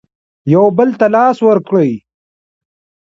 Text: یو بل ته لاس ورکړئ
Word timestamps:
یو 0.53 0.65
بل 0.77 0.89
ته 0.99 1.07
لاس 1.15 1.37
ورکړئ 1.47 1.91